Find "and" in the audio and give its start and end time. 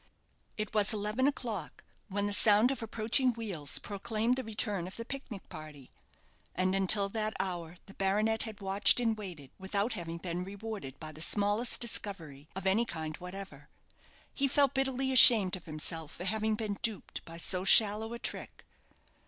6.55-6.73, 8.99-9.15